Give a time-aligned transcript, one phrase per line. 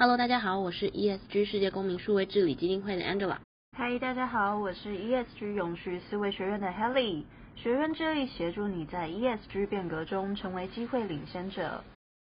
[0.00, 3.38] Hello，大家好，我是 ESG 世界公民数位治理基金会的 Angela。
[3.76, 7.24] Hi，大家好，我是 ESG 永续思维学院的 Helly。
[7.56, 11.82] 学院致力协助你在 ESG 变革中成为机会领先者。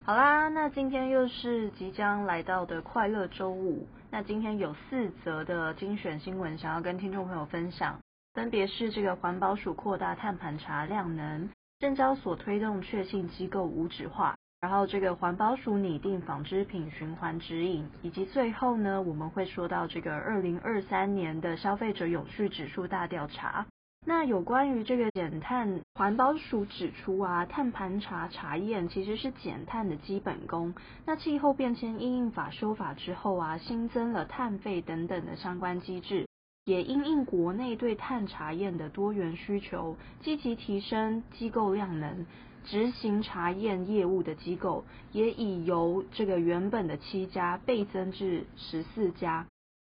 [0.04, 3.88] 好啦，那今天又是即将来到的快乐周五。
[4.10, 7.98] 那今天有四则的精选新闻想要跟听众朋友分享，
[8.34, 14.36] 分别是这个环保署扩大碳盘查量能，证交所推动确信机构无纸化。
[14.64, 23.66] 然后这个环保署拟定纺织品循环指引，以及最后呢，我们会说到这个二零二三年的消费者永续指数大调查。
[24.06, 30.74] 那有关于这个减碳，环保署指出啊，碳盘查查验其实是减碳的基本功。
[31.04, 36.26] 那气候变迁因应法修法之后啊，新增了碳费等等的相关机制，
[36.64, 42.24] 也因应国内对碳查验的多元需求，积极提升机构量能。
[42.64, 49.46] 执行查验业务的机构也已由这个原本的七家倍增至十四家。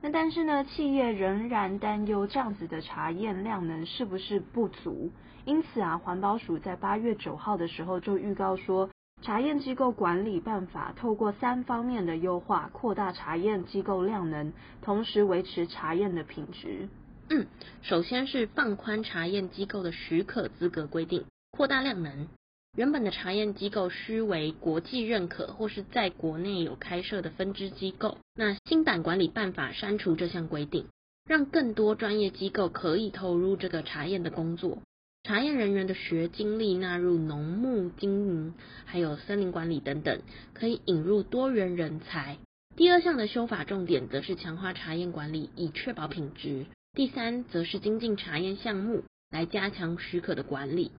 [0.02, 5.11] 那但是呢，企业仍然担忧这样子的查验量能是不是不足？
[5.44, 8.89] 因此啊，环保署在八月九号的时候就预告说，
[9.22, 16.88] 查验机构管理办法透过三方面的优化，扩大查验机构量能，同时维持查验的品质。
[17.30, 17.45] 嗯，
[17.81, 22.30] 首先是放宽查验机构的许可资格规定，扩大量能。
[22.78, 28.17] 原本的查验机构需为国际认可或是在国内有开设的分支机构。
[28.36, 30.86] 那新版管理办法删除这项规定，
[31.28, 34.80] 让更多专业机构可以投入这个查验的工作。
[35.23, 38.54] 查验人员的学经历纳入农牧经营，
[38.86, 40.22] 还有森林管理等等，
[40.54, 42.38] 可以引入多元人才。
[42.77, 46.66] 第二项的修法重点则是强化查验管理，以确保品质。
[46.93, 50.92] 第三则是精进查验项目，来加强许可的管理。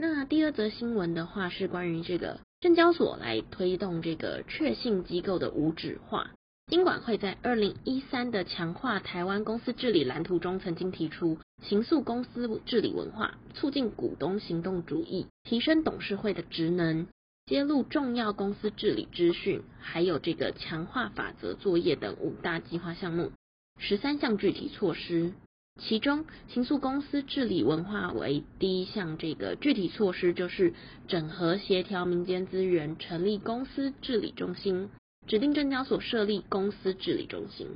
[0.00, 6.30] 那第二则新闻的话是关于这个证交所来推动这个确信机构的无纸化。
[6.68, 17.08] 金管会在二零一三的强化台湾公司治理蓝图中曾经提出，形塑公司治理文化，促进股东行动主义，提升董事会的职能，
[17.46, 23.32] 揭露重要公司治理资讯，还有这个强化法则作业等五大计划项目，
[23.80, 25.32] 十三项具体措施。
[25.78, 30.74] 其中，形塑公司治理文化为第一项，这个具体措施就是
[31.06, 34.90] 整合协调民间资源，成立公司治理中心，
[35.28, 37.68] 指定证交所设立公司治理中心。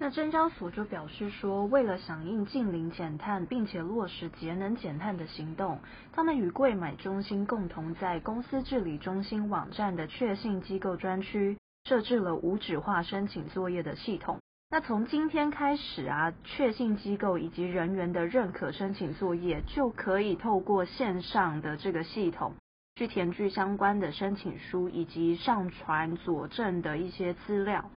[0.00, 5.80] 那证交所就表示说，为了响应净零减碳，并且落实节能减碳的行动，
[6.12, 14.38] 他们与柜买中心共同在公司治理中心网站的确信机构专区设置了无纸化申请作业的系统。
[14.70, 22.54] 那从今天开始啊，确信机构以及人员的认可申请作业就可以透过线上的这个系统
[22.96, 27.90] 去填具相关的申请书以及上传佐证的一些资料，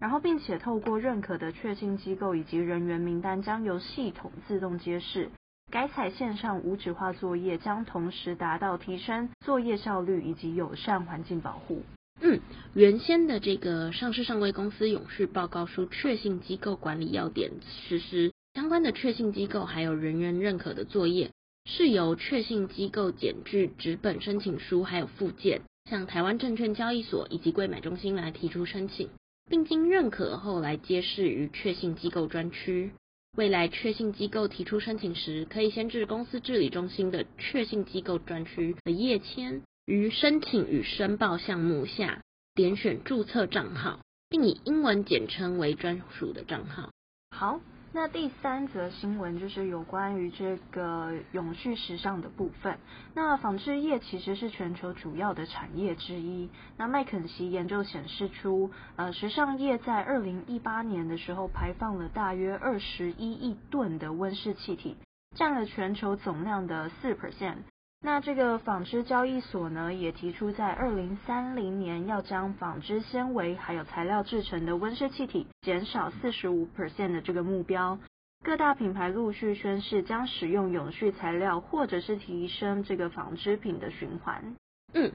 [0.00, 5.30] 然后并且透过认可的确信机构以及人员名单将由系统自动揭示，
[5.70, 11.84] 改采线上无纸化作业将同时达到提升作业效率以及友善环境保护。
[12.20, 12.40] 嗯，
[12.76, 17.52] 原先的这个上市上柜公司永续报告书确信机构管理要点
[17.88, 21.30] 实施相关的确信机构还有人员认可的作业，
[21.64, 29.08] 是由确信机构检具纸本申请书还有附件，向台湾证券交易所以及柜买中心来提出申请，
[29.48, 32.90] 并经认可后来揭示于确信机构专区。
[33.38, 39.62] 未来确信机构提出申请时，可以先至公司治理中心的确信机构专区的页签。
[39.86, 42.20] 于申请与申报项目下
[42.56, 44.00] 点选注册账号，
[44.30, 46.88] 并以英文简称为专属的账号。
[47.36, 47.60] 好，
[47.92, 52.78] 那第三则新闻就是有关于这个永续时尚的部分。
[53.12, 56.48] 那纺织业其实是全球主要的产业之一。
[56.78, 64.96] 那麦肯锡研究显示出，呃，时尚业在二零一八年的时候排放了大约二十一亿吨的温室气体，
[65.36, 67.58] 占了全球总量的四 percent。
[68.02, 77.98] 那这个纺织交易所呢，也提出在二零三零年要将纺织纤维还有材料制成的温室气体减少四十五 percent 的这个目标。
[78.44, 84.54] 各大品牌陆续宣示将使用永续材料，或者是提升这个纺织品的循环。
[84.92, 85.10] 嗯，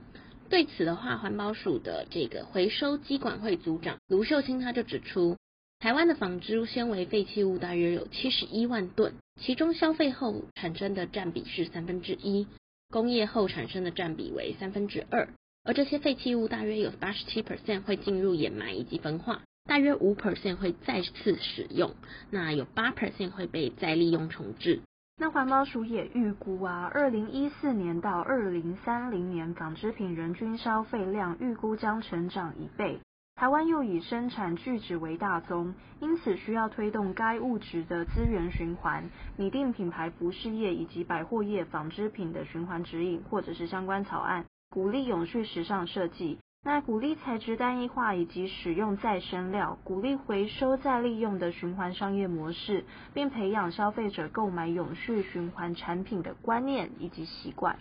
[0.49, 5.37] 对此的话，环保署的这个回收机管会组长卢秀清他就指出，
[5.79, 12.47] 台湾的纺织纤维废弃物大约有七十一万吨，其中消费后产生的占比是三分之一，
[12.91, 15.29] 工业后产生的占比为三分之二。
[15.63, 21.95] 而这些废弃物大约有八十七 percent 会进入掩埋以及焚化，大约五 percent 会再次使用，
[22.29, 24.81] 那有八 percent 会被再利用重制。
[25.17, 32.99] 那环保署也预估啊，二零一四年到二零三零年纺织品人均消费量预估将成长一倍。
[33.35, 46.37] 台湾又以生产聚酯为大宗，因此需要推动该物质的资源循环，拟定品牌服饰业以及百货业纺织品的循环指引，或者是相关草案，鼓励永续时尚设计。
[46.63, 52.85] 那鼓励材质单一化以及使用再生料，鼓励回收再利用的循环商业模式，
[53.15, 57.79] 并培养消费者购买永续循环产品的观念以及习惯。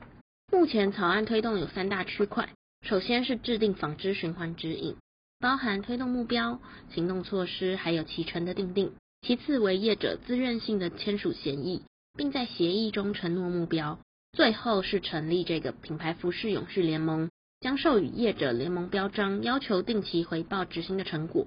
[0.50, 2.48] 目前草案推动有三大区块，
[2.80, 4.96] 首先是制定纺织循环指引，
[5.40, 6.60] 包含推动目标、
[6.94, 8.90] 行动措施，还有期程的订定；
[9.22, 11.82] 其次为业者自愿性的签署协议，
[12.14, 13.96] 并在协议中承诺目标；
[14.32, 17.30] 最后是成立这个品牌服饰永续联盟。
[17.60, 21.46] 将授予业者联盟标章，要求定期回报执行的成果。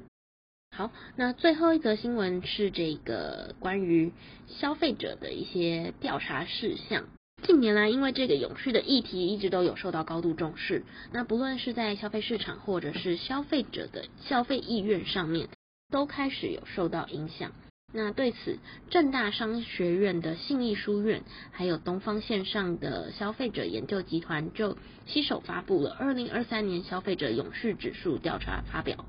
[0.76, 4.12] 好，那最后一则新闻是这个关于
[4.48, 7.06] 消费者的一些调查事项。
[7.44, 15.50] 近年来，因为这个永续的议题一直都有受到高度重视，那不论是在消费市场或者是消费者的消费意愿上面，
[15.92, 17.52] 都开始有受到影响。
[17.92, 18.58] 那对此，
[18.90, 29.06] 正大商学院的信义书院，还有东方线上的消费者研究集团，就携手发布了二零二三年消费者永续指数调查发表。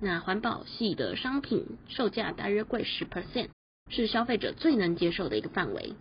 [0.00, 3.48] 那环保系的商品售价大约贵十 percent，
[3.90, 5.92] 是消费者最能接受的一个范围。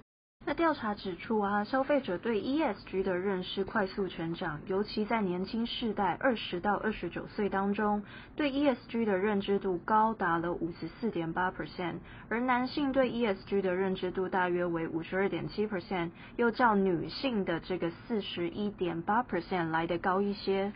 [0.48, 8.04] 那调查指出啊，消费者对 ESG 的认识快速成长，尤其在年轻世代二十到二十九岁当中，
[8.36, 11.96] 对 ESG 的认知度高达了五十四点八 percent，
[12.30, 20.72] 而男性对 ESG 的认知度大约为五十二点七 percent，又较女性的这个四十一点八 percent 来得高一些。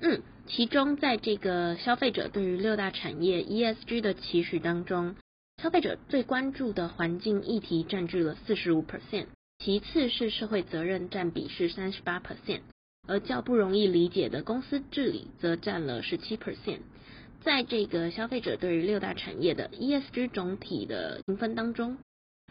[0.00, 5.16] 嗯，其中在这个消费者对于六大产业 ESG 的期许当中。
[5.60, 9.26] 消费者最关注的环境议题占据了四十五 percent，
[9.58, 12.60] 其次是社会责任占比是三十八 percent，
[13.08, 16.78] 而较不容易理解的公司治理则占了十七 percent。
[17.42, 21.98] 在这个消费者对于六大产业的 ESG 总体的评分当中，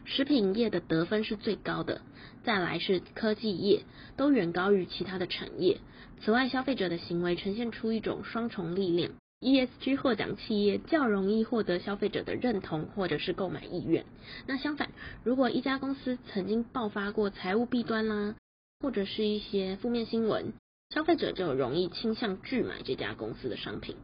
[0.04, 2.01] 食品业的得分是最高的，
[2.44, 3.83] 再来是科技业，
[4.18, 5.77] 都远高于其他的产业。
[6.19, 9.12] 此外，消费者的行为呈现出一种双重力量。
[9.39, 14.05] ESG 获奖企业较容易获得消费者的认同或者是购买意愿。
[14.47, 14.89] 那相反，
[15.23, 18.35] 如果一家公司曾经爆发过财务弊端啦，
[18.79, 20.53] 或者是一些负面新闻，
[20.89, 23.95] 消费者就容易倾向拒买这家公司的商品。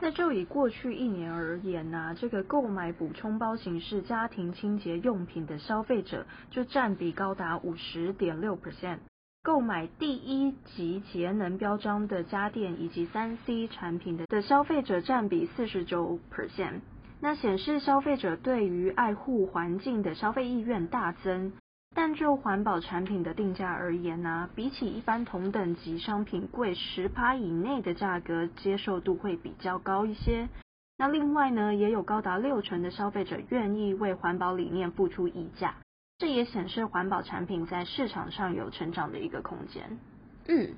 [0.00, 8.98] 那就以过去一年而言呢、啊，这个购买补充包形式家庭清洁用品的消费者就占比高达五十点六 percent。
[9.44, 16.80] 购买第一级节能标章的家电以及三 C 产品的的消费者占比四十九 percent，
[17.20, 21.52] 那显示消费者对于爱护环境的消费意愿大增。
[21.92, 30.48] 但就环保产品的定价而言呢、比起一般同等级商品贵十趴以内的价格，接受度会比较高一些。
[30.96, 35.74] 那另外呢，也有高达六成的消费者愿意为环保理念付出溢价。
[36.22, 39.98] 这也显示环保产品在市场上有成长的一个空间。
[40.46, 40.68] 嗯，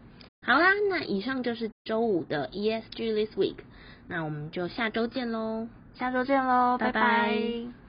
[0.46, 3.56] 好啦，那以上就是周五的 ESG This Week，
[4.08, 6.92] 那我们就下周见喽，下周见喽，拜拜。
[6.92, 7.83] 拜拜。